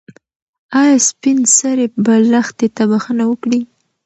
[0.81, 3.61] ایا سپین سرې به لښتې ته بښنه وکړي؟